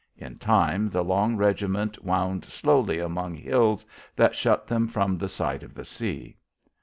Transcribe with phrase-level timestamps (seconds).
[0.17, 3.85] In time the long regiment wound slowly among hills
[4.15, 6.37] that shut them from sight of the sea.